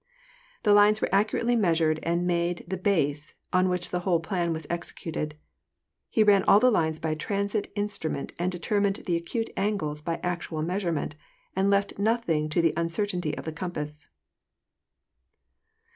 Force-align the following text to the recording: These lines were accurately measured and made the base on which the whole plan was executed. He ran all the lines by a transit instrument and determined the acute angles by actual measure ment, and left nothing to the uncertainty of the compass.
These 0.63 0.73
lines 0.73 0.99
were 0.99 1.13
accurately 1.13 1.55
measured 1.55 1.99
and 2.01 2.25
made 2.25 2.65
the 2.67 2.75
base 2.75 3.35
on 3.53 3.69
which 3.69 3.91
the 3.91 3.99
whole 3.99 4.19
plan 4.19 4.51
was 4.51 4.65
executed. 4.67 5.35
He 6.09 6.23
ran 6.23 6.41
all 6.45 6.59
the 6.59 6.71
lines 6.71 6.97
by 6.97 7.11
a 7.11 7.15
transit 7.15 7.71
instrument 7.75 8.33
and 8.39 8.51
determined 8.51 8.95
the 9.05 9.15
acute 9.15 9.51
angles 9.55 10.01
by 10.01 10.19
actual 10.23 10.63
measure 10.63 10.91
ment, 10.91 11.13
and 11.55 11.69
left 11.69 11.99
nothing 11.99 12.49
to 12.49 12.63
the 12.63 12.73
uncertainty 12.75 13.37
of 13.37 13.45
the 13.45 13.51
compass. 13.53 14.09